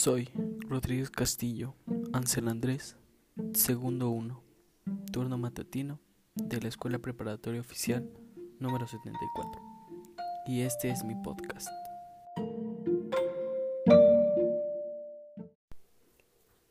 Soy 0.00 0.30
Rodríguez 0.68 1.10
Castillo, 1.10 1.74
Ansel 2.12 2.46
Andrés, 2.46 2.94
segundo 3.52 4.10
1, 4.10 4.40
turno 5.12 5.38
matutino 5.38 5.98
de 6.36 6.60
la 6.60 6.68
Escuela 6.68 7.00
Preparatoria 7.00 7.60
Oficial 7.60 8.08
número 8.60 8.86
74. 8.86 9.60
Y 10.46 10.60
este 10.60 10.90
es 10.90 11.02
mi 11.02 11.16
podcast. 11.16 11.66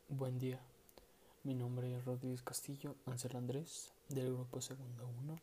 Buen 0.07 0.39
día, 0.39 0.62
mi 1.44 1.54
nombre 1.54 1.98
es 1.98 2.05
Rodríguez 2.05 2.41
Castillo, 2.44 2.96
Ansel 3.05 3.36
Andrés, 3.36 3.91
del 4.07 4.32
grupo 4.36 4.62
segundo 4.62 5.05
1. 5.23 5.38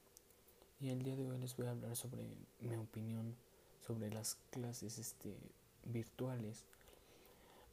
Y 0.81 0.89
el 0.89 1.03
día 1.03 1.17
de 1.17 1.29
hoy 1.29 1.37
les 1.37 1.55
voy 1.55 1.67
a 1.67 1.73
hablar 1.73 1.95
sobre 1.97 2.23
mi 2.61 2.77
opinión 2.77 3.37
sobre 3.87 4.11
las 4.11 4.37
clases 4.51 4.97
este, 4.97 5.37
virtuales 5.85 6.65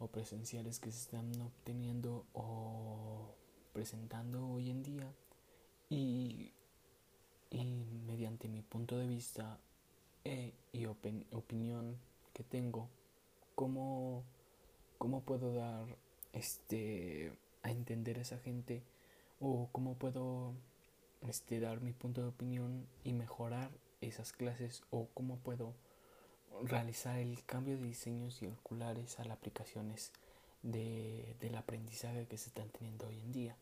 o 0.02 0.08
presenciales 0.08 0.80
que 0.80 0.92
se 0.92 1.00
están 1.00 1.40
obteniendo 1.42 2.26
o 2.34 3.36
presentando 3.72 4.48
hoy 4.50 4.70
en 4.70 4.84
día. 4.84 5.14
Y, 5.90 6.54
mediante 8.08 8.48
mi 8.48 8.62
punto 8.62 8.98
de 8.98 9.08
vista 9.08 9.58
e, 10.26 10.54
y 10.74 10.86
opinión 10.86 11.98
que 12.34 12.44
tengo 12.44 12.90
cómo, 13.56 14.24
cómo 14.98 15.22
puedo 15.22 15.54
dar 15.54 15.86
este 16.34 17.32
a 17.64 17.72
entender 17.72 18.18
a 18.18 18.22
esa 18.22 18.38
gente 18.38 18.84
o 19.40 19.70
cómo 19.72 19.96
puedo 19.96 20.54
este 21.22 21.60
dar 21.60 21.82
mi 21.82 21.94
punto 21.94 22.22
de 22.22 22.30
opinión 22.30 22.88
y 23.04 23.14
mejorar 23.14 23.72
esas 24.02 24.34
clases 24.34 24.84
o 24.90 25.08
cómo 25.14 25.38
puedo 25.38 25.74
realizar 26.64 27.18
el 27.18 27.44
cambio 27.46 27.78
de 27.78 27.84
diseños 27.84 28.36
circulares 28.36 29.20
a 29.20 29.26
las 29.26 29.38
aplicaciones 29.38 30.12
de, 30.64 31.36
del 31.40 31.56
aprendizaje 31.56 32.28
que 32.28 32.38
se 32.38 32.50
están 32.50 32.70
teniendo 32.70 33.08
hoy 33.08 33.20
en 33.20 33.32
día. 33.32 33.56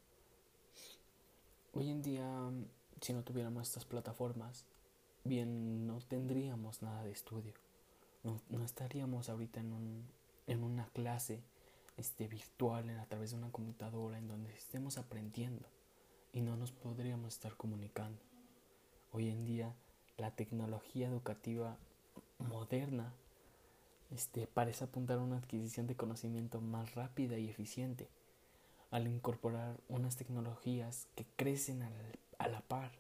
Hoy 1.74 1.90
en 1.90 2.02
día, 2.02 2.26
si 3.02 3.14
no 3.14 3.24
tuviéramos 3.24 3.68
estas 3.68 3.86
plataformas, 3.86 4.66
bien 5.24 5.86
no 5.88 6.00
tendríamos 6.00 6.82
nada 6.82 7.04
de 7.04 7.12
estudio. 7.12 7.54
No, 8.24 8.66
estaríamos 8.66 9.30
ahorita 9.30 9.62
en, 9.62 9.72
un, 9.72 10.06
en 10.48 10.64
una 10.64 10.88
clase 10.88 11.42
este, 11.96 12.28
virtual 12.28 12.90
a 13.00 13.06
través 13.06 13.32
de 13.32 13.38
una 13.38 13.52
computadora 13.52 14.18
en 14.18 14.28
donde 14.28 14.54
estemos 14.54 14.98
aprendiendo 14.98 15.66
y 16.34 16.42
no 16.42 16.58
nos 16.58 16.72
podríamos 16.72 17.34
estar 17.34 17.56
comunicando. 17.56 18.20
Hoy 19.12 19.30
en 19.30 19.46
día 19.46 19.74
la 20.18 20.32
tecnología 20.32 21.08
educativa 21.08 21.78
moderna 22.40 23.14
este, 24.12 24.48
parece 24.48 24.86
apuntar 24.86 25.20
a 25.20 25.22
una 25.22 25.38
adquisición 25.38 25.86
de 25.88 25.96
conocimiento 25.96 26.62
más 26.62 26.96
rápida 26.96 27.38
y 27.38 27.50
eficiente 27.50 28.10
al 28.92 29.08
incorporar 29.08 29.80
unas 29.88 30.16
tecnologías 30.16 31.08
que 31.16 31.26
crecen 31.36 31.84
a 32.40 32.48
la 32.48 32.62
par. 32.62 32.92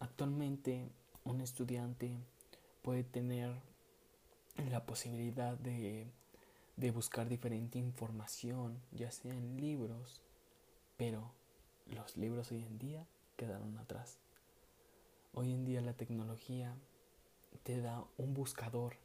Actualmente 0.00 0.86
un 1.24 1.40
estudiante 1.40 2.18
puede 2.82 3.04
tener 3.04 3.54
la 4.70 4.84
posibilidad 4.84 5.56
de, 5.56 6.06
de 6.76 6.90
buscar 6.90 7.28
diferente 7.28 7.78
información, 7.78 8.78
ya 8.92 9.10
sea 9.10 9.32
en 9.32 9.60
libros, 9.60 10.22
pero 10.96 11.32
los 11.86 12.16
libros 12.16 12.52
hoy 12.52 12.64
en 12.64 12.78
día 12.78 13.06
quedaron 13.36 13.78
atrás. 13.78 14.18
Hoy 15.32 15.54
en 15.54 15.64
día 15.64 15.80
la 15.80 15.94
tecnología 15.94 16.74
te 17.62 17.80
da 17.80 18.04
un 18.16 18.34
buscador 18.34 18.96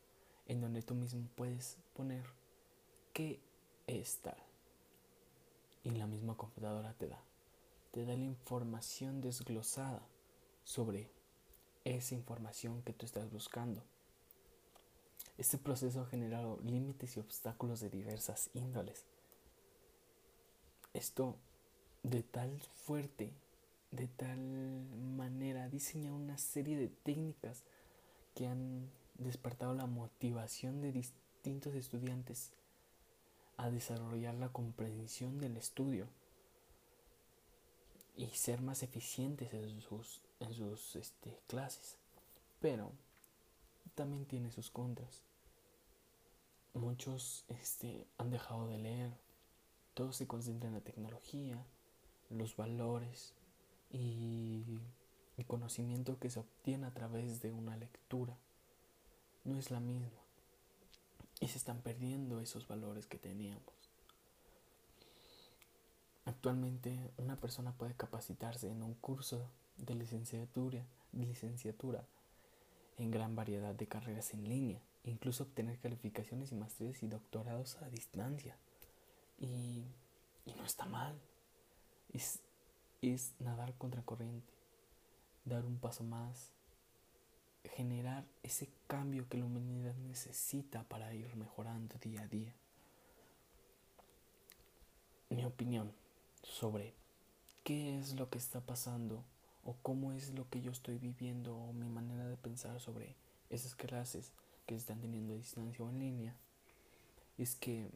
en 0.47 0.61
donde 0.61 0.81
tú 0.81 0.95
mismo 0.95 1.27
puedes 1.35 1.77
poner 1.93 2.23
qué 3.13 3.39
es 3.87 4.17
tal. 4.17 4.37
Y 5.83 5.91
la 5.91 6.07
misma 6.07 6.35
computadora 6.35 6.93
te 6.93 7.07
da. 7.07 7.21
Te 7.91 8.05
da 8.05 8.15
la 8.15 8.23
información 8.23 9.21
desglosada 9.21 10.07
sobre 10.63 11.11
esa 11.83 12.15
información 12.15 12.81
que 12.83 12.93
tú 12.93 13.05
estás 13.05 13.29
buscando. 13.31 13.83
Este 15.37 15.57
proceso 15.57 16.01
ha 16.01 16.05
generado 16.05 16.59
límites 16.63 17.17
y 17.17 17.19
obstáculos 17.19 17.79
de 17.81 17.89
diversas 17.89 18.49
índoles. 18.53 19.05
Esto 20.93 21.35
de 22.03 22.21
tal 22.21 22.61
fuerte, 22.75 23.33
de 23.91 24.07
tal 24.07 24.39
manera, 24.39 25.69
diseña 25.69 26.13
una 26.13 26.37
serie 26.37 26.77
de 26.77 26.87
técnicas 26.87 27.63
que 28.35 28.47
han 28.47 28.89
despertado 29.15 29.73
la 29.73 29.85
motivación 29.85 30.81
de 30.81 30.91
distintos 30.91 31.75
estudiantes 31.75 32.51
a 33.57 33.69
desarrollar 33.69 34.35
la 34.35 34.49
comprensión 34.49 35.39
del 35.39 35.57
estudio 35.57 36.07
y 38.15 38.27
ser 38.27 38.61
más 38.61 38.83
eficientes 38.83 39.53
en 39.53 39.81
sus, 39.81 40.21
en 40.39 40.53
sus 40.53 40.95
este, 40.95 41.39
clases. 41.47 41.97
Pero 42.59 42.91
también 43.95 44.25
tiene 44.25 44.51
sus 44.51 44.69
contras. 44.69 45.23
Muchos 46.73 47.45
este, 47.49 48.07
han 48.17 48.31
dejado 48.31 48.67
de 48.67 48.79
leer, 48.79 49.11
todos 49.93 50.15
se 50.15 50.27
concentran 50.27 50.73
en 50.73 50.79
la 50.79 50.83
tecnología, 50.83 51.63
los 52.29 52.55
valores 52.55 53.33
y 53.91 54.79
el 55.37 55.45
conocimiento 55.45 56.19
que 56.19 56.29
se 56.29 56.39
obtiene 56.39 56.87
a 56.87 56.93
través 56.93 57.41
de 57.41 57.51
una 57.51 57.75
lectura 57.75 58.37
no 59.43 59.57
es 59.57 59.71
la 59.71 59.79
misma 59.79 60.21
y 61.39 61.47
se 61.47 61.57
están 61.57 61.81
perdiendo 61.81 62.39
esos 62.39 62.67
valores 62.67 63.07
que 63.07 63.17
teníamos. 63.17 63.73
Actualmente 66.25 67.11
una 67.17 67.35
persona 67.35 67.73
puede 67.73 67.95
capacitarse 67.95 68.69
en 68.69 68.81
un 68.81 68.93
curso 68.93 69.49
de 69.77 69.95
licenciatura, 69.95 70.85
licenciatura 71.11 72.05
en 72.97 73.11
gran 73.11 73.35
variedad 73.35 73.73
de 73.73 73.87
carreras 73.87 74.33
en 74.33 74.47
línea, 74.47 74.81
incluso 75.03 75.43
obtener 75.43 75.79
calificaciones 75.79 76.51
y 76.51 76.55
maestrías 76.55 77.01
y 77.03 77.07
doctorados 77.07 77.75
a 77.81 77.89
distancia. 77.89 78.55
Y, 79.39 79.83
y 80.45 80.53
no 80.55 80.63
está 80.63 80.85
mal. 80.85 81.19
Es, 82.13 82.39
es 83.01 83.33
nadar 83.39 83.73
contra 83.73 84.03
corriente 84.03 84.53
dar 85.45 85.65
un 85.65 85.77
paso 85.77 86.03
más, 86.03 86.49
generar 87.75 88.25
ese 88.43 88.69
cambio 88.87 89.27
que 89.29 89.37
la 89.37 89.45
humanidad 89.45 89.95
necesita 89.95 90.83
para 90.83 91.13
ir 91.13 91.35
mejorando 91.35 91.95
día 92.01 92.21
a 92.21 92.27
día. 92.27 92.53
Mi 95.29 95.45
opinión 95.45 95.91
sobre 96.43 96.93
qué 97.63 97.97
es 97.97 98.13
lo 98.13 98.29
que 98.29 98.37
está 98.37 98.61
pasando 98.61 99.23
o 99.65 99.75
cómo 99.81 100.11
es 100.11 100.33
lo 100.33 100.49
que 100.49 100.61
yo 100.61 100.71
estoy 100.71 100.97
viviendo 100.97 101.55
o 101.55 101.73
mi 101.73 101.87
manera 101.87 102.27
de 102.27 102.37
pensar 102.37 102.79
sobre 102.79 103.15
esas 103.49 103.75
clases 103.75 104.31
que 104.65 104.75
se 104.75 104.79
están 104.79 105.01
teniendo 105.01 105.33
a 105.33 105.37
distancia 105.37 105.83
o 105.83 105.89
en 105.89 105.99
línea 105.99 106.35
es 107.37 107.55
que 107.55 107.89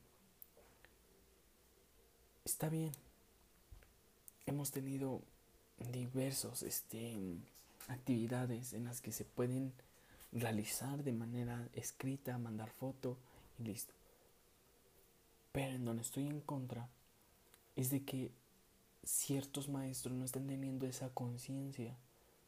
está 2.45 2.69
bien. 2.69 2.91
Hemos 4.45 4.71
tenido 4.71 5.21
diversos 5.91 6.63
este, 6.63 7.17
actividades 7.87 8.73
en 8.73 8.85
las 8.85 9.01
que 9.01 9.11
se 9.11 9.25
pueden 9.25 9.73
realizar 10.31 11.03
de 11.03 11.13
manera 11.13 11.67
escrita, 11.73 12.37
mandar 12.37 12.69
foto 12.69 13.17
y 13.59 13.63
listo. 13.63 13.93
Pero 15.51 15.75
en 15.75 15.85
donde 15.85 16.03
estoy 16.03 16.27
en 16.27 16.41
contra 16.41 16.89
es 17.75 17.89
de 17.89 18.03
que 18.03 18.31
ciertos 19.03 19.69
maestros 19.69 20.15
no 20.15 20.25
están 20.25 20.47
teniendo 20.47 20.85
esa 20.85 21.09
conciencia 21.09 21.97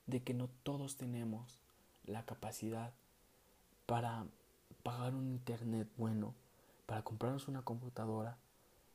de 0.07 0.21
que 0.21 0.33
no 0.33 0.49
todos 0.63 0.97
tenemos 0.97 1.61
la 2.05 2.25
capacidad 2.25 2.93
para 3.85 4.25
pagar 4.83 5.15
un 5.15 5.29
internet 5.29 5.87
bueno, 5.97 6.33
para 6.85 7.03
comprarnos 7.03 7.47
una 7.47 7.61
computadora 7.61 8.37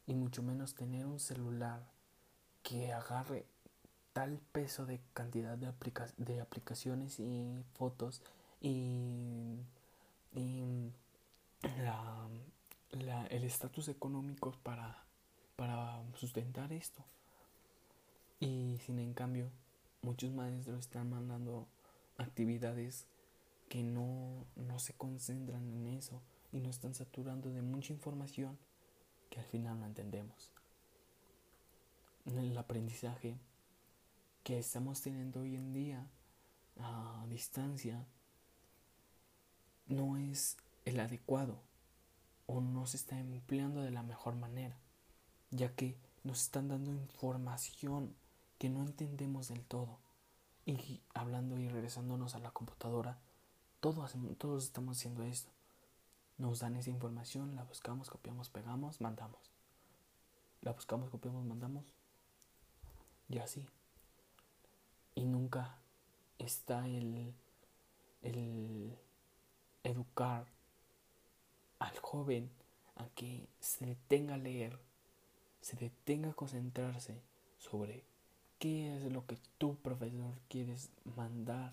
y 0.07 0.15
mucho 0.15 0.43
menos 0.43 0.75
tener 0.75 1.07
un 1.07 1.21
celular 1.21 1.89
que 2.63 2.93
agarre 2.93 3.47
tal 4.15 4.39
peso 4.53 4.87
de 4.87 5.01
cantidad 5.13 5.59
de, 5.59 5.71
de 6.19 6.41
aplicaciones 6.41 7.19
y 7.21 7.63
fotos 7.75 8.23
y, 8.63 9.59
el 13.31 13.45
estatus 13.45 13.89
económico 13.89 14.55
para, 14.63 15.03
para 15.57 16.01
sustentar 16.15 16.73
esto. 16.73 17.05
Y 18.39 18.79
sin 18.87 19.01
en 19.01 19.15
cambio, 19.15 19.51
muchos 20.03 20.31
maestros 20.31 20.79
están 20.79 21.11
mandando 21.11 21.67
actividades 22.17 23.07
que 23.69 23.83
no, 23.83 24.47
no 24.55 24.79
se 24.79 24.93
concentran 24.93 25.69
en 25.69 25.89
eso 25.89 26.21
y 26.53 26.61
nos 26.61 26.77
están 26.77 26.95
saturando 26.95 27.51
de 27.51 27.63
mucha 27.63 27.93
información 27.93 28.57
que 29.29 29.41
al 29.41 29.47
final 29.47 29.81
no 29.81 29.87
entendemos. 29.87 30.53
El 32.27 32.57
aprendizaje 32.57 33.37
que 34.44 34.58
estamos 34.58 35.00
teniendo 35.00 35.41
hoy 35.41 35.56
en 35.56 35.73
día 35.73 36.06
a 36.79 37.25
distancia 37.29 38.06
no 39.87 40.19
es 40.19 40.58
el 40.85 41.00
adecuado. 41.00 41.62
o 42.46 42.61
no 42.61 42.87
se 42.87 42.99
está 42.99 43.19
empleando 43.19 43.81
de 43.81 43.91
la 43.91 44.02
mejor 44.02 44.37
manera, 44.37 44.76
ya 45.50 45.75
que 45.75 45.96
nos 46.25 46.43
están 46.43 46.69
dando 46.69 46.93
información 46.93 48.14
que 48.58 48.69
no 48.69 48.82
entendemos 48.82 49.49
del 49.49 49.64
todo. 49.64 49.99
Y 50.67 51.00
hablando 51.14 51.58
y 51.58 51.69
regresándonos 51.69 52.35
a 52.35 52.41
la 52.41 52.50
computadora, 52.50 53.19
todos, 53.81 54.14
todos 54.37 54.64
estamos 54.64 54.99
haciendo 54.99 55.25
esto. 55.25 55.50
Nos 56.37 56.58
dan 56.61 56.76
esa 56.76 56.91
información, 56.91 57.56
la 57.56 57.64
buscamos, 57.64 58.11
copiamos, 58.11 58.50
pegamos, 58.50 59.00
mandamos. 59.00 59.50
La 60.61 60.73
buscamos, 60.73 61.08
copiamos, 61.08 61.46
mandamos. 61.46 61.94
Y 63.31 63.38
así. 63.38 63.67
Y 65.15 65.25
nunca 65.25 65.77
está 66.39 66.87
el, 66.87 67.33
el 68.23 68.97
educar 69.83 70.47
al 71.79 71.97
joven 71.99 72.51
a 72.97 73.07
que 73.15 73.47
se 73.61 73.87
detenga 73.87 74.35
a 74.35 74.39
leer, 74.39 74.79
se 75.61 75.77
detenga 75.77 76.31
a 76.31 76.35
concentrarse 76.35 77.21
sobre 77.59 78.05
qué 78.59 78.97
es 78.97 79.13
lo 79.13 79.27
que 79.27 79.39
tu 79.59 79.77
profesor 79.77 80.35
quieres 80.49 80.91
mandar 81.17 81.73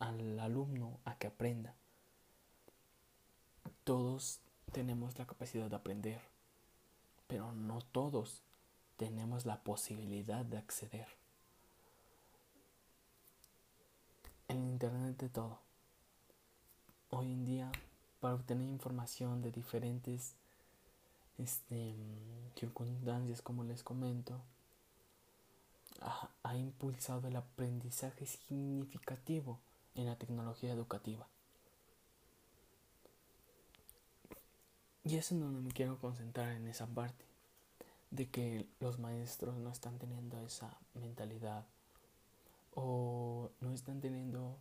al 0.00 0.38
alumno 0.40 0.98
a 1.04 1.16
que 1.16 1.28
aprenda. 1.28 1.74
Todos 3.84 4.40
tenemos 4.72 5.18
la 5.18 5.26
capacidad 5.26 5.70
de 5.70 5.76
aprender, 5.76 6.20
pero 7.26 7.52
no 7.52 7.80
todos 7.80 8.42
tenemos 8.96 9.46
la 9.46 9.62
posibilidad 9.62 10.44
de 10.44 10.58
acceder. 10.58 11.06
En 14.48 14.62
Internet 14.64 15.16
de 15.16 15.28
todo. 15.30 15.58
Hoy 17.10 17.32
en 17.32 17.44
día, 17.46 17.72
para 18.20 18.34
obtener 18.34 18.68
información 18.68 19.40
de 19.40 19.50
diferentes 19.50 20.34
este, 21.38 21.94
circunstancias, 22.54 23.40
como 23.40 23.64
les 23.64 23.82
comento, 23.82 24.42
ha, 26.02 26.56
impulsado 26.56 27.26
el 27.28 27.36
aprendizaje 27.36 28.26
significativo 28.26 29.58
en 29.94 30.06
la 30.06 30.16
tecnología 30.16 30.72
educativa. 30.72 31.26
Y 35.04 35.16
es 35.16 35.32
en 35.32 35.40
donde 35.40 35.60
me 35.60 35.72
quiero 35.72 35.98
concentrar 35.98 36.52
en 36.52 36.68
esa 36.68 36.86
parte, 36.86 37.24
de 38.10 38.28
que 38.28 38.66
los 38.80 38.98
maestros 38.98 39.56
no 39.56 39.70
están 39.70 39.98
teniendo 39.98 40.38
esa 40.44 40.76
mentalidad 40.94 41.64
o 42.74 43.50
no 43.60 43.72
están 43.72 44.00
teniendo, 44.00 44.58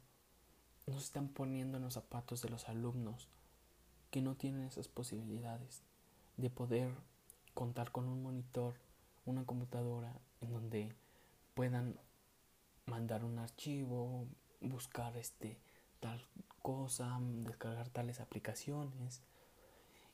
no 0.88 0.98
están 0.98 1.27
poniendo 1.30 1.77
en 1.77 1.83
los 1.83 1.94
zapatos 1.94 2.42
de 2.42 2.50
los 2.50 2.69
alumnos 2.69 3.30
que 4.12 4.21
no 4.21 4.36
tienen 4.36 4.63
esas 4.63 4.88
posibilidades 4.88 5.81
de 6.38 6.50
poder 6.50 6.94
contar 7.54 7.92
con 7.92 8.07
un 8.07 8.21
monitor, 8.21 8.75
una 9.25 9.45
computadora 9.45 10.13
en 10.42 10.51
donde 10.51 10.94
puedan 11.54 12.00
mandar 12.86 13.24
un 13.24 13.39
archivo, 13.39 14.27
buscar 14.62 15.16
este 15.18 15.57
tal 16.00 16.21
cosa, 16.62 17.18
descargar 17.21 17.89
tales 17.89 18.19
aplicaciones. 18.19 19.21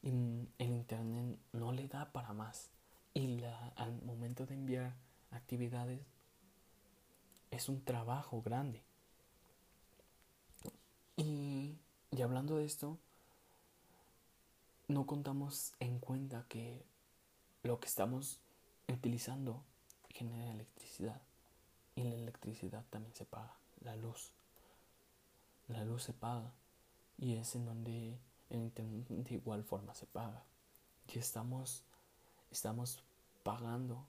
Y 0.02 0.10
el 0.10 0.70
internet 0.70 1.38
no 1.52 1.72
le 1.72 1.88
da 1.88 2.12
para 2.12 2.32
más. 2.34 2.70
Y 3.14 3.44
al 3.76 4.02
momento 4.04 4.46
de 4.46 4.54
enviar 4.54 4.94
actividades 5.32 6.00
es 7.52 7.70
un 7.70 7.84
trabajo 7.84 8.42
grande. 8.42 8.84
Y, 11.18 11.78
y 12.12 12.22
hablando 12.22 12.58
de 12.58 12.66
esto, 12.66 12.98
no 14.88 15.06
contamos 15.06 15.74
en 15.80 16.00
cuenta 16.00 16.46
que 16.48 16.84
lo 17.64 17.80
que 17.80 17.88
estamos 17.88 18.40
utilizando 18.88 19.64
genera 20.10 20.52
electricidad. 20.52 21.22
Y 21.96 22.04
la 22.04 22.16
electricidad 22.16 22.86
también 22.90 23.14
se 23.14 23.26
paga, 23.26 23.54
la 23.82 23.96
luz. 23.96 24.32
La 25.68 25.84
luz 25.84 26.04
se 26.04 26.14
paga 26.14 26.52
y 27.18 27.36
es 27.36 27.56
en 27.56 27.66
donde 27.66 28.18
de 28.50 29.34
igual 29.34 29.64
forma 29.64 29.94
se 29.94 30.06
paga. 30.06 30.44
Y 31.14 31.20
estamos, 31.20 31.84
estamos 32.52 33.04
pagando, 33.44 34.06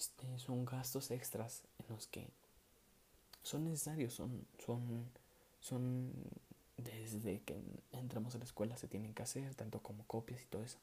este, 0.00 0.38
son 0.38 0.64
gastos 0.64 1.10
extras 1.10 1.62
en 1.78 1.94
los 1.94 2.06
que 2.06 2.26
son 3.42 3.64
necesarios, 3.64 4.14
son, 4.14 4.46
son, 4.64 5.10
son 5.60 6.10
desde 6.78 7.40
que 7.42 7.60
entramos 7.92 8.34
a 8.34 8.38
la 8.38 8.44
escuela 8.44 8.78
se 8.78 8.88
tienen 8.88 9.12
que 9.12 9.22
hacer, 9.22 9.54
tanto 9.54 9.80
como 9.80 10.04
copias 10.04 10.40
y 10.40 10.46
todo 10.46 10.64
eso. 10.64 10.78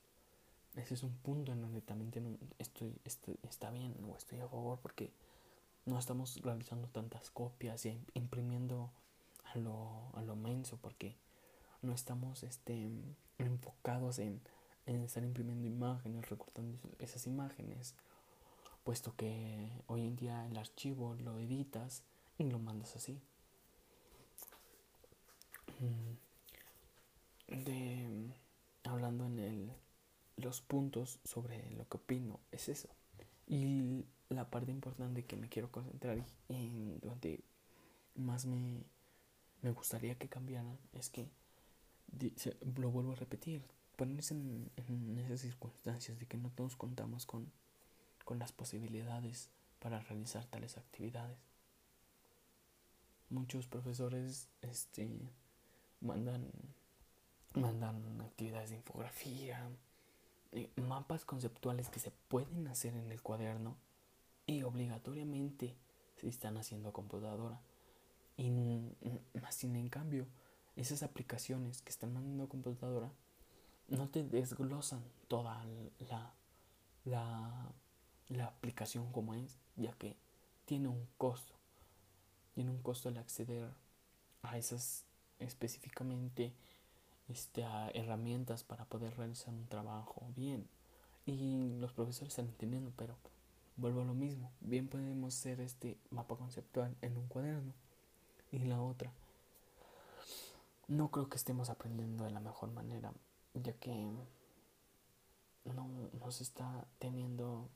Ese 0.76 0.94
es 0.94 1.02
un 1.02 1.16
punto 1.16 1.52
en 1.52 1.62
donde 1.62 1.82
también 1.82 2.38
estoy, 2.60 2.94
estoy, 3.06 3.40
está 3.42 3.72
bien 3.72 3.96
o 4.08 4.16
estoy 4.16 4.40
a 4.40 4.48
favor 4.48 4.78
porque 4.84 5.12
no 5.86 5.98
estamos 5.98 6.40
realizando 6.44 6.88
tantas 6.88 7.32
copias 7.32 7.88
y 7.88 8.00
imprimiendo 8.14 8.92
a 9.46 9.58
lo, 9.58 10.12
a 10.14 10.22
lo 10.22 10.36
menso 10.36 10.78
porque 10.80 11.16
no 11.82 11.92
estamos 11.92 12.44
este, 12.44 12.92
enfocados 13.40 14.20
en, 14.20 14.40
en 14.86 15.02
estar 15.02 15.24
imprimiendo 15.24 15.66
imágenes, 15.66 16.30
recortando 16.30 16.78
esas 17.00 17.26
imágenes, 17.26 17.96
puesto 18.88 19.14
que 19.18 19.70
hoy 19.88 20.08
en 20.08 20.16
día 20.16 20.48
el 20.48 20.56
archivo 20.56 21.14
lo 21.16 21.38
editas 21.40 22.04
y 22.38 22.46
lo 22.46 22.58
mandas 22.58 22.96
así. 22.96 23.20
Mm. 25.82 27.54
De, 27.66 28.34
hablando 28.86 29.26
en 29.26 29.40
el, 29.40 29.72
los 30.38 30.62
puntos 30.62 31.20
sobre 31.26 31.70
lo 31.72 31.86
que 31.90 31.98
opino, 31.98 32.40
es 32.54 32.70
eso. 32.70 32.88
Y 33.46 34.06
la 34.30 34.50
parte 34.50 34.72
importante 34.72 35.26
que 35.26 35.36
me 35.36 35.50
quiero 35.50 35.70
concentrar 35.70 36.26
en 36.48 37.02
donde 37.02 37.44
más 38.16 38.46
me, 38.46 38.86
me 39.64 39.72
gustaría 39.72 40.18
que 40.18 40.30
cambiaran 40.30 40.80
es 40.94 41.10
que 41.10 41.28
lo 42.78 42.90
vuelvo 42.90 43.12
a 43.12 43.16
repetir 43.16 43.64
ponerse 43.98 44.34
en, 44.34 44.72
en, 44.78 45.18
esas 45.18 45.42
circunstancias 45.42 46.18
de 46.20 46.26
que 46.26 46.38
no 46.38 46.52
todos 46.52 46.78
contamos 46.78 47.26
con, 47.26 47.52
con 48.28 48.40
las 48.40 48.52
posibilidades 48.52 49.50
para 49.80 50.02
realizar 50.02 50.44
tales 50.46 50.78
actividades 50.78 51.38
muchos 53.30 53.68
profesores 53.68 54.50
este 54.62 55.08
mandan 56.02 56.52
mandan 57.54 58.22
actividades 58.22 58.72
de 58.72 58.76
infografía 58.76 59.70
eh, 60.52 60.70
mapas 60.76 61.24
conceptuales 61.24 61.90
que 61.90 62.00
se 62.00 62.12
pueden 62.12 62.68
hacer 62.68 62.94
en 62.96 63.12
el 63.12 63.22
cuaderno 63.22 63.78
y 64.46 64.64
obligatoriamente 64.64 65.76
se 66.16 66.28
están 66.28 66.58
haciendo 66.58 66.90
a 66.90 66.94
computadora. 66.94 67.60
Y 68.38 68.82
más 69.42 69.56
sin 69.56 69.76
en 69.76 69.90
cambio, 69.90 70.26
esas 70.76 71.04
aplicaciones 71.04 71.82
que 71.82 71.90
están 71.90 72.14
mandando 72.14 72.44
a 72.44 72.50
computadora 72.50 73.12
no 73.88 74.10
te 74.10 74.24
desglosan 74.24 75.04
toda 75.28 75.66
la, 76.10 76.34
la, 77.06 77.72
la 78.30 78.46
aplicación 78.46 79.12
como 79.12 79.34
es, 79.34 79.58
ya 79.76 79.94
que 79.94 80.16
tiene 80.66 80.88
un 80.88 81.08
costo. 81.18 81.54
Tiene 82.56 82.72
un 82.72 82.82
costo 82.82 83.10
el 83.10 83.18
acceder 83.18 83.70
a 84.42 84.58
esas 84.58 85.06
específicamente 85.40 86.54
este, 87.30 87.64
herramientas 87.94 88.64
para 88.64 88.86
poder 88.86 89.16
realizar 89.18 89.54
un 89.54 89.68
trabajo 89.68 90.24
bien. 90.36 90.68
Y 91.26 91.78
los 91.80 91.94
profesores 91.94 92.34
están 92.34 92.46
entendiendo, 92.46 92.92
pero 92.96 93.16
vuelvo 93.76 94.02
a 94.02 94.06
lo 94.06 94.14
mismo. 94.14 94.52
Bien 94.62 94.88
podemos 94.88 95.36
hacer 95.36 95.62
este 95.62 95.98
mapa 96.10 96.36
conceptual 96.36 96.96
en 97.02 97.18
un 97.18 97.28
cuaderno. 97.28 97.74
Y 98.52 98.60
la 98.60 98.82
otra, 98.82 99.12
no 100.88 101.12
creo 101.12 101.28
que 101.30 101.36
estemos 101.36 101.70
aprendiendo 101.70 102.24
de 102.24 102.32
la 102.32 102.40
mejor 102.40 102.72
manera, 102.72 103.12
ya 103.54 103.74
que 103.74 103.94
no, 105.66 105.88
nos 106.20 106.40
está 106.42 106.88
teniendo 106.98 107.70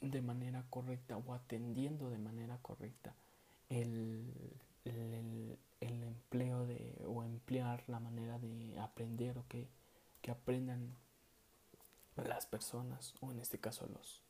de 0.00 0.20
manera 0.20 0.64
correcta 0.70 1.16
o 1.16 1.34
atendiendo 1.34 2.10
de 2.10 2.18
manera 2.18 2.58
correcta 2.62 3.14
el, 3.68 4.32
el, 4.84 5.58
el, 5.80 6.02
empleo 6.02 6.66
de 6.66 7.02
o 7.06 7.24
emplear 7.24 7.82
la 7.88 8.00
manera 8.00 8.38
de 8.38 8.78
aprender 8.78 9.38
o 9.38 9.46
que, 9.48 9.68
que 10.20 10.30
aprendan 10.30 10.94
las 12.16 12.46
personas 12.46 13.14
o 13.20 13.32
en 13.32 13.40
este 13.40 13.58
caso 13.58 13.86
los 13.86 14.24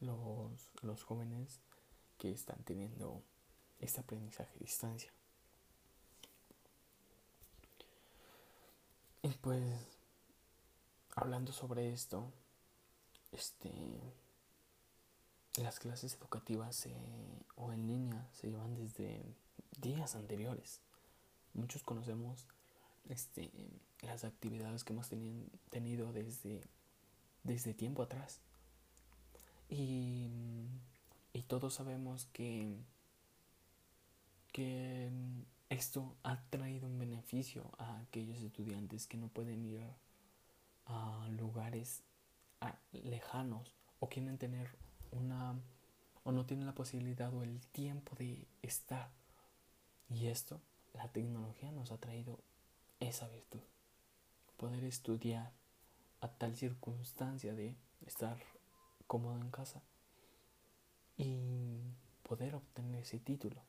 los, 0.00 0.68
los 0.82 1.02
jóvenes 1.04 1.60
que 2.18 2.30
están 2.30 2.62
teniendo 2.64 3.22
este 3.80 4.00
aprendizaje 4.00 4.56
a 4.56 4.60
distancia. 4.60 5.12
Y 9.22 9.28
pues, 9.30 9.62
hablando 11.14 11.52
sobre 11.52 11.92
esto, 11.92 12.32
este, 13.32 13.72
las 15.58 15.78
clases 15.78 16.14
educativas 16.14 16.88
o 17.54 17.72
en 17.72 17.86
línea 17.86 18.28
se 18.32 18.50
llevan 18.50 18.74
desde 18.74 19.22
días 19.80 20.14
anteriores. 20.14 20.80
Muchos 21.54 21.82
conocemos 21.82 22.46
este, 23.08 23.50
las 24.02 24.24
actividades 24.24 24.84
que 24.84 24.92
hemos 24.92 25.08
tenido 25.70 26.12
desde, 26.12 26.60
desde 27.44 27.74
tiempo 27.74 28.02
atrás. 28.02 28.40
Y, 29.68 30.28
y 31.32 31.42
todos 31.42 31.74
sabemos 31.74 32.26
que, 32.32 32.76
que 34.52 35.10
esto 35.68 36.16
ha 36.22 36.40
traído 36.50 36.86
un 36.86 36.98
beneficio 36.98 37.72
a 37.78 37.98
aquellos 38.00 38.40
estudiantes 38.42 39.06
que 39.06 39.16
no 39.16 39.28
pueden 39.28 39.64
ir 39.64 39.80
a 40.86 41.28
lugares 41.30 42.02
lejanos 42.92 43.74
o 43.98 44.08
quieren 44.08 44.38
tener 44.38 44.85
una 45.16 45.54
o 46.24 46.32
no 46.32 46.44
tienen 46.44 46.66
la 46.66 46.74
posibilidad 46.74 47.32
o 47.32 47.42
el 47.42 47.60
tiempo 47.68 48.16
de 48.16 48.46
estar. 48.62 49.10
Y 50.08 50.26
esto, 50.26 50.60
la 50.94 51.08
tecnología 51.08 51.70
nos 51.72 51.92
ha 51.92 51.98
traído 51.98 52.40
esa 53.00 53.28
virtud. 53.28 53.60
Poder 54.56 54.84
estudiar 54.84 55.52
a 56.20 56.28
tal 56.28 56.56
circunstancia 56.56 57.54
de 57.54 57.76
estar 58.06 58.38
cómodo 59.06 59.36
en 59.36 59.50
casa 59.50 59.82
y 61.16 61.80
poder 62.22 62.54
obtener 62.54 63.02
ese 63.02 63.18
título. 63.18 63.62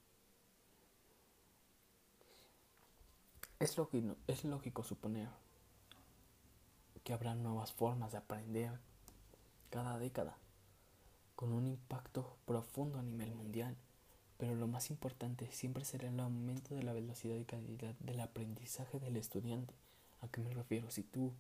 Es 3.60 3.78
lógico, 3.78 4.16
es 4.28 4.44
lógico 4.44 4.84
suponer 4.84 5.30
que 7.04 7.14
habrá 7.14 7.36
nuevas 7.36 7.72
formas 7.72 8.12
de 8.12 8.18
aprender 8.18 8.80
cada 9.70 9.98
década, 9.98 10.38
con 11.38 11.54
un 11.54 11.68
impacto 11.68 12.36
profundo 12.48 12.98
a 12.98 13.04
nivel 13.04 13.32
mundial, 13.36 13.78
pero 14.40 14.56
lo 14.56 14.68
más 14.68 14.90
importante 14.90 15.48
siempre 15.52 15.86
será 15.86 16.10
el 16.10 16.20
aumento 16.20 16.74
de 16.74 16.82
la 16.82 16.94
velocidad 16.94 17.36
y 17.36 17.46
calidad 17.46 17.94
del 18.00 18.20
aprendizaje 18.22 19.00
del 19.00 19.18
estudiante. 19.18 19.76
¿A 20.22 20.28
qué 20.30 20.42
me 20.42 20.50
refiero? 20.50 20.90
Si 20.90 21.04
tú 21.04 21.36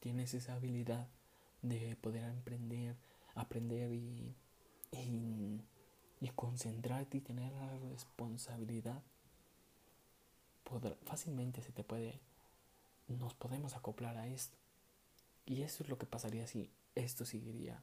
tienes 0.00 0.32
esa 0.32 0.54
habilidad 0.54 1.06
de 1.60 1.96
poder 1.96 2.24
emprender, 2.24 2.96
aprender 3.34 3.92
y, 3.92 4.34
y, 4.90 6.28
concentrarte 6.34 7.18
y 7.18 7.20
tener 7.20 7.52
la 7.52 7.78
responsabilidad 7.90 9.02
fácilmente 11.04 11.60
se 11.60 11.72
te 11.72 11.84
puede, 11.84 12.18
nos 13.06 13.34
podemos 13.34 13.76
acoplar 13.76 14.16
a 14.16 14.28
esto. 14.28 14.56
Y 15.44 15.60
eso 15.60 15.82
es 15.82 15.90
lo 15.90 15.98
que 15.98 16.06
pasaría 16.06 16.46
si 16.46 16.70
esto 16.94 17.26
seguiría 17.26 17.82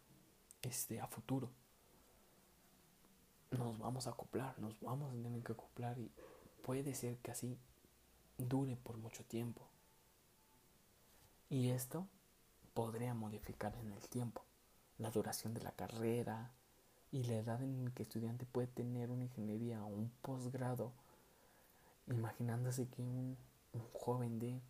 este, 0.61 0.99
a 0.99 1.07
futuro. 1.07 1.49
Nos 3.51 3.77
vamos 3.79 4.07
a 4.07 4.11
acoplar, 4.11 4.57
nos 4.59 4.79
vamos 4.81 5.11
a 5.11 5.23
tener 5.23 5.43
que 5.43 5.53
acoplar 5.53 5.97
y 5.97 6.11
puede 6.63 6.93
ser 6.93 7.17
que 7.17 7.31
así 7.31 7.57
dure 8.37 8.75
por 8.75 8.97
mucho 8.97 9.23
tiempo. 9.25 9.67
Y 11.49 11.69
esto 11.69 12.07
podría 12.73 13.13
modificar 13.13 13.75
en 13.77 13.91
el 13.91 14.07
tiempo 14.07 14.43
la 14.99 15.09
duración 15.09 15.53
de 15.53 15.61
la 15.61 15.71
carrera 15.71 16.51
y 17.11 17.23
la 17.23 17.37
edad 17.37 17.61
en 17.63 17.89
que 17.91 18.03
el 18.03 18.07
estudiante 18.07 18.45
puede 18.45 18.67
tener 18.67 19.09
una 19.09 19.23
ingeniería 19.23 19.83
o 19.83 19.87
un 19.87 20.11
posgrado 20.21 20.91
imaginándose 22.07 22.87
que 22.87 23.01
un, 23.01 23.37
joven 23.93 24.39
de, 24.39 24.61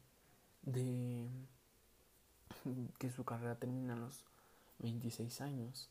de 0.63 1.29
que 2.97 3.11
su 3.11 3.23
carrera 3.23 3.55
termina 3.55 3.93
a 3.93 3.97
los 3.97 4.25
26 4.79 5.41
años, 5.41 5.89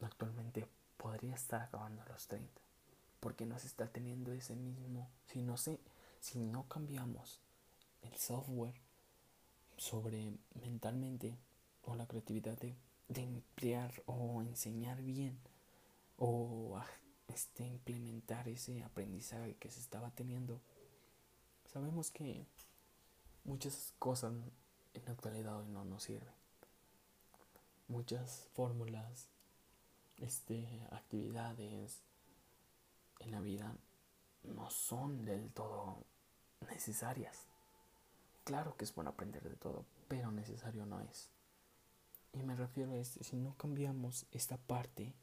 actualmente 0.00 0.66
podría 0.96 1.34
estar 1.34 1.62
acabando 1.62 2.04
los 2.06 2.26
30, 2.28 2.60
porque 3.20 3.46
no 3.46 3.58
se 3.58 3.66
está 3.66 3.86
teniendo 3.88 4.32
ese 4.32 4.56
mismo, 4.56 5.08
si 5.26 5.42
no 5.42 5.56
si 6.20 6.38
no 6.40 6.68
cambiamos 6.68 7.40
el 8.02 8.16
software 8.16 8.74
sobre 9.76 10.32
mentalmente 10.54 11.38
o 11.84 11.94
la 11.94 12.06
creatividad 12.06 12.58
de, 12.58 12.76
de 13.08 13.22
emplear 13.22 14.02
o 14.06 14.42
enseñar 14.42 15.00
bien 15.02 15.38
o 16.16 16.80
este, 17.28 17.64
implementar 17.64 18.48
ese 18.48 18.82
aprendizaje 18.82 19.54
que 19.56 19.70
se 19.70 19.80
estaba 19.80 20.10
teniendo, 20.10 20.60
sabemos 21.72 22.10
que 22.10 22.46
muchas 23.44 23.94
cosas 23.98 24.32
en 24.94 25.04
la 25.04 25.12
actualidad 25.12 25.58
hoy 25.58 25.68
no 25.68 25.84
nos 25.84 26.02
sirven. 26.02 26.37
Muchas 27.88 28.48
fórmulas, 28.54 29.28
este, 30.18 30.86
actividades 30.90 32.02
en 33.20 33.30
la 33.30 33.40
vida 33.40 33.76
no 34.42 34.70
son 34.70 35.24
del 35.24 35.50
todo 35.50 36.04
necesarias. 36.70 37.46
Claro 38.44 38.76
que 38.76 38.84
es 38.84 38.94
bueno 38.94 39.10
aprender 39.10 39.42
de 39.42 39.56
todo, 39.56 39.84
pero 40.06 40.30
necesario 40.30 40.86
no 40.86 41.00
es. 41.00 41.30
Y 42.32 42.42
me 42.42 42.54
refiero 42.54 42.92
a 42.92 42.96
esto, 42.96 43.24
si 43.24 43.36
no 43.36 43.56
cambiamos 43.56 44.26
esta 44.30 44.56
parte 44.58 45.14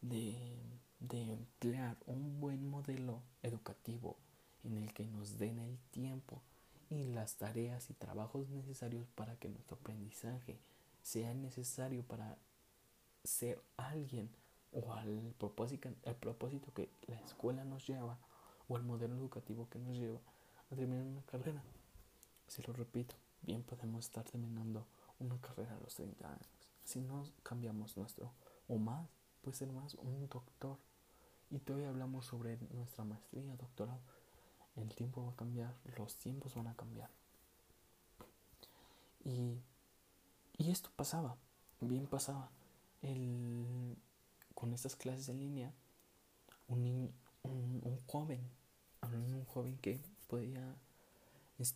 de 0.00 0.58
de 1.08 1.32
emplear 1.32 1.96
un 2.06 2.40
buen 2.40 2.68
modelo 2.68 3.22
educativo 3.42 4.16
en 4.62 4.78
el 4.78 4.92
que 4.94 5.04
nos 5.04 5.38
den 5.38 5.58
el 5.58 5.78
tiempo 5.90 6.42
y 6.90 7.04
las 7.04 7.36
tareas 7.36 7.90
y 7.90 7.94
trabajos 7.94 8.48
necesarios 8.50 9.08
para 9.08 9.36
que 9.36 9.48
nuestro 9.48 9.76
aprendizaje 9.76 10.60
sea 11.02 11.34
necesario 11.34 12.02
para 12.04 12.38
ser 13.24 13.62
alguien 13.76 14.30
o 14.72 14.92
al 14.92 15.34
propósito, 15.38 15.90
al 16.06 16.16
propósito 16.16 16.72
que 16.72 16.90
la 17.06 17.20
escuela 17.20 17.64
nos 17.64 17.86
lleva 17.86 18.18
o 18.68 18.76
el 18.76 18.82
modelo 18.82 19.14
educativo 19.16 19.68
que 19.68 19.78
nos 19.78 19.96
lleva 19.96 20.18
a 20.70 20.74
terminar 20.74 21.04
una 21.04 21.22
carrera. 21.22 21.62
Se 22.46 22.62
lo 22.62 22.72
repito, 22.72 23.14
bien 23.42 23.62
podemos 23.62 24.06
estar 24.06 24.24
terminando 24.24 24.86
una 25.18 25.40
carrera 25.40 25.76
a 25.76 25.80
los 25.80 25.94
30 25.94 26.28
años. 26.28 26.48
Si 26.84 27.00
no 27.00 27.24
cambiamos 27.42 27.96
nuestro, 27.96 28.32
o 28.68 28.78
más, 28.78 29.08
puede 29.42 29.56
ser 29.56 29.72
más 29.72 29.94
un 29.94 30.28
doctor 30.28 30.78
y 31.50 31.58
todavía 31.58 31.90
hablamos 31.90 32.26
sobre 32.26 32.56
nuestra 32.72 33.04
maestría, 33.04 33.54
doctorado. 33.56 34.00
El 34.76 34.94
tiempo 34.94 35.24
va 35.24 35.32
a 35.32 35.36
cambiar, 35.36 35.74
los 35.98 36.16
tiempos 36.16 36.54
van 36.54 36.68
a 36.68 36.74
cambiar. 36.74 37.10
Y, 39.24 39.60
y 40.56 40.70
esto 40.70 40.90
pasaba, 40.96 41.36
bien 41.80 42.06
pasaba. 42.06 42.50
El, 43.02 43.96
con 44.54 44.72
estas 44.72 44.96
clases 44.96 45.28
en 45.28 45.40
línea, 45.40 45.72
un, 46.68 47.12
un, 47.42 47.80
un 47.84 48.00
joven, 48.06 48.40
un 49.02 49.44
joven 49.46 49.76
que 49.78 50.00
podía 50.28 50.76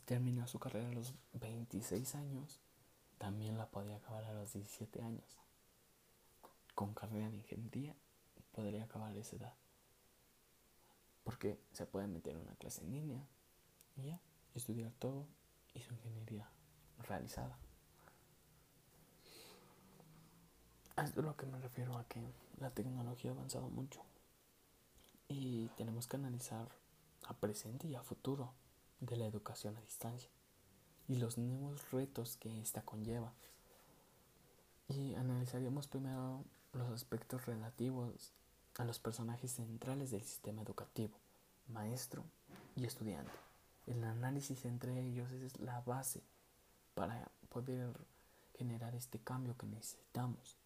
terminar 0.05 0.49
su 0.49 0.59
carrera 0.59 0.89
a 0.89 0.93
los 0.93 1.15
26 1.35 2.15
años, 2.15 2.61
también 3.19 3.57
la 3.57 3.67
podía 3.69 3.97
acabar 3.97 4.25
a 4.25 4.33
los 4.33 4.53
17 4.53 5.03
años. 5.03 5.37
Con 6.75 6.95
carrera 6.95 7.31
de 7.31 7.37
ingeniería 7.37 7.95
podría 8.53 8.85
acabar 8.85 9.13
a 9.13 9.17
esa 9.17 9.37
edad. 9.37 9.55
Porque 11.25 11.59
se 11.73 11.87
puede 11.87 12.07
meter 12.07 12.37
una 12.37 12.55
clase 12.57 12.83
en 12.83 12.93
línea 12.93 13.27
y 13.97 14.07
ya, 14.07 14.21
estudiar 14.55 14.93
todo 14.93 15.27
y 15.75 15.81
su 15.81 15.95
ingeniería 15.95 16.49
realizada. 17.09 17.59
esto 19.25 20.86
es 20.97 21.15
lo 21.17 21.37
que 21.37 21.47
me 21.47 21.59
refiero 21.59 21.99
a 21.99 22.05
que 22.05 22.21
la 22.59 22.71
tecnología 22.71 23.31
ha 23.31 23.35
avanzado 23.35 23.69
mucho 23.69 24.03
y 25.29 25.69
tenemos 25.77 26.07
que 26.07 26.17
analizar 26.17 26.69
a 27.27 27.35
presente 27.35 27.87
y 27.87 27.95
a 27.95 28.03
futuro 28.03 28.53
de 29.01 29.17
la 29.17 29.27
educación 29.27 29.77
a 29.77 29.81
distancia 29.83 30.31
y 31.09 31.17
los 31.17 31.37
nuevos 31.39 31.91
retos 31.91 32.37
que 32.37 32.61
ésta 32.61 32.83
conlleva. 32.83 33.33
Y 34.89 35.15
analizaríamos 35.15 35.87
primero 35.87 36.45
los 36.73 36.91
aspectos 36.91 37.47
relativos 37.47 38.33
a 38.79 38.85
los 38.85 38.99
personajes 38.99 39.53
centrales 39.53 40.11
del 40.11 40.23
sistema 40.23 40.63
educativo, 40.63 41.19
maestro 41.69 42.25
y 42.75 42.85
estudiante. 42.85 43.33
El 43.87 44.03
análisis 44.05 44.65
entre 44.65 45.01
ellos 45.01 45.31
es 45.33 45.61
la 45.61 45.81
base 45.81 46.23
para 46.95 47.31
poder 47.49 47.93
generar 48.55 48.95
este 48.95 49.19
cambio 49.19 49.57
que 49.57 49.67
necesitamos. 49.67 50.57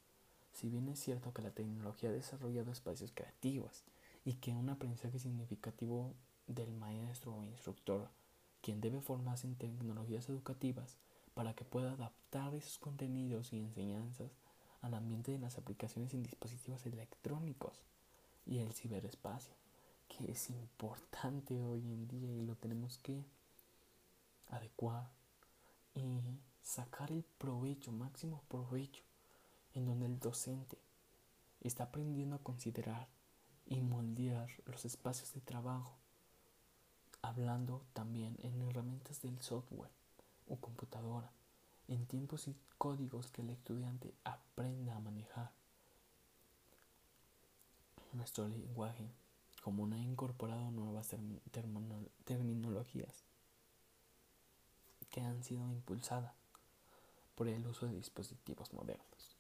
Si 0.53 0.69
bien 0.69 0.89
es 0.89 0.99
cierto 1.01 1.33
que 1.33 1.43
la 1.43 1.51
tecnología 1.51 2.11
ha 2.11 2.13
desarrollado 2.13 2.73
espacios 2.73 3.13
creativos 3.13 3.85
y 4.25 4.35
que 4.35 4.53
un 4.53 4.69
aprendizaje 4.69 5.19
significativo 5.19 6.15
del 6.47 6.73
maestro 6.73 7.35
o 7.35 7.45
instructor, 7.45 8.09
quien 8.61 8.81
debe 8.81 9.01
formarse 9.01 9.47
en 9.47 9.57
tecnologías 9.57 10.29
educativas 10.29 10.99
para 11.35 11.55
que 11.55 11.65
pueda 11.65 11.93
adaptar 11.93 12.55
esos 12.55 12.79
contenidos 12.79 13.53
y 13.53 13.59
enseñanzas 13.61 14.31
al 14.83 14.95
ambiente 14.95 15.33
de 15.33 15.39
las 15.39 15.59
aplicaciones 15.59 16.13
en 16.15 16.23
dispositivos 16.23 16.85
electrónicos 16.87 17.85
y 18.47 18.59
el 18.59 18.73
ciberespacio, 18.73 19.55
que 20.09 20.31
es 20.33 20.51
importante 20.51 21.63
hoy 21.63 21.81
en 21.81 22.09
día 22.09 22.33
y 22.33 22.45
lo 22.45 22.57
tenemos 22.57 22.99
que 22.99 23.25
adecuar 24.49 25.09
y 25.95 26.21
sacar 26.63 27.13
el 27.13 27.25
provecho, 27.39 27.93
máximo 27.93 28.43
provecho, 28.49 29.05
en 29.75 29.87
donde 29.87 30.07
el 30.07 30.19
docente 30.19 30.79
está 31.61 31.85
aprendiendo 31.85 32.37
a 32.37 32.43
considerar 32.43 33.09
y 33.67 33.81
moldear 33.81 34.51
los 34.67 34.85
espacios 34.85 35.33
de 35.33 35.41
trabajo, 35.41 35.97
hablando 37.23 37.85
también 37.93 38.37
en 38.43 38.61
herramientas 38.63 39.25
el 39.25 39.41
software 39.41 39.93
o 40.49 40.57
computadora 40.57 41.33
en 41.89 42.07
tiempos 42.07 42.49
y 42.49 42.57
códigos 42.79 43.31
que 43.31 43.43
el 43.43 43.51
estudiante 43.51 44.15
aprenda 44.25 44.97
a 44.97 45.01
manejar. 45.01 45.51
Nuestro 48.13 48.49
lenguaje, 48.49 49.11
como 49.63 49.87
no 49.87 49.97
ha 49.97 50.01
incorporado 50.01 50.71
nuevas 50.71 51.15
terminologías 52.25 53.25
que 55.11 55.21
han 55.21 55.43
sido 55.43 55.69
impulsadas 55.69 56.35
por 57.35 57.49
el 57.49 57.67
uso 57.67 57.87
de 57.87 57.97
dispositivos 57.97 58.73
modernos. 58.73 59.40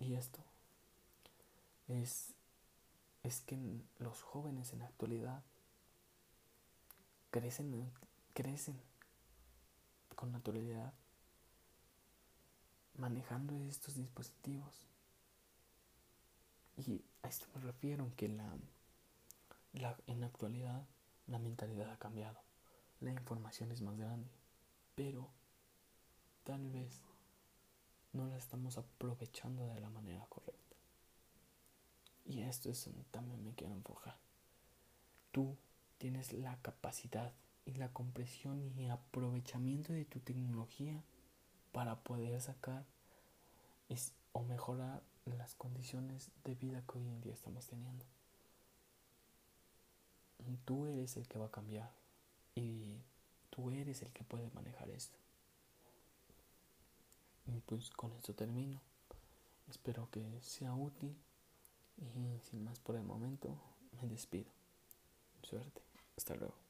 Y 0.00 0.14
esto 0.14 0.40
es, 1.88 2.32
es 3.22 3.40
que 3.42 3.58
los 3.98 4.22
jóvenes 4.22 4.72
en 4.72 4.80
la 4.80 4.86
actualidad 4.86 5.42
crecen, 7.30 7.92
crecen 8.34 8.80
con 10.16 10.32
naturalidad 10.32 10.92
manejando 12.96 13.54
estos 13.68 13.96
dispositivos. 13.96 14.86
Y 16.76 17.04
a 17.22 17.28
esto 17.28 17.46
me 17.54 17.60
refiero 17.60 18.10
que 18.16 18.28
la, 18.28 18.56
la, 19.74 19.96
en 20.06 20.20
la 20.20 20.26
actualidad 20.26 20.86
la 21.26 21.38
mentalidad 21.38 21.90
ha 21.90 21.98
cambiado. 21.98 22.40
La 23.00 23.12
información 23.12 23.70
es 23.70 23.80
más 23.82 23.96
grande, 23.98 24.28
pero 24.94 25.28
tal 26.44 26.70
vez 26.70 27.00
no 28.12 28.26
la 28.26 28.36
estamos 28.36 28.76
aprovechando 28.78 29.66
de 29.68 29.80
la 29.80 29.90
manera 29.90 30.26
correcta. 30.28 30.76
Y 32.24 32.42
esto 32.42 32.70
es 32.70 32.88
también 33.10 33.42
me 33.44 33.54
quiero 33.54 33.74
enfocar. 33.74 34.16
Tú 35.32 35.56
tienes 35.98 36.32
la 36.32 36.56
capacidad 36.62 37.32
y 37.64 37.74
la 37.74 37.92
compresión 37.92 38.72
y 38.78 38.88
aprovechamiento 38.88 39.92
de 39.92 40.04
tu 40.04 40.20
tecnología 40.20 41.02
para 41.72 41.96
poder 42.00 42.40
sacar 42.40 42.84
o 44.32 44.42
mejorar 44.42 45.02
las 45.24 45.54
condiciones 45.54 46.30
de 46.44 46.54
vida 46.54 46.82
que 46.86 46.98
hoy 46.98 47.08
en 47.08 47.20
día 47.20 47.34
estamos 47.34 47.66
teniendo. 47.66 48.04
Tú 50.64 50.86
eres 50.86 51.16
el 51.16 51.28
que 51.28 51.38
va 51.38 51.46
a 51.46 51.50
cambiar 51.50 51.90
y 52.54 52.96
tú 53.50 53.70
eres 53.70 54.02
el 54.02 54.12
que 54.12 54.24
puede 54.24 54.50
manejar 54.50 54.88
esto. 54.90 55.18
Y 57.46 57.60
pues 57.60 57.90
con 57.90 58.12
esto 58.12 58.34
termino. 58.34 58.80
Espero 59.68 60.08
que 60.10 60.40
sea 60.42 60.74
útil 60.74 61.16
y 61.96 62.40
sin 62.40 62.64
más 62.64 62.78
por 62.80 62.96
el 62.96 63.04
momento 63.04 63.56
me 63.92 64.08
despido. 64.08 64.50
Suerte. 65.42 65.82
Hasta 66.16 66.34
luego. 66.34 66.69